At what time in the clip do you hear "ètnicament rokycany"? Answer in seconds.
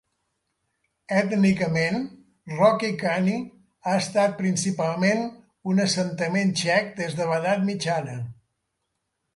1.17-3.29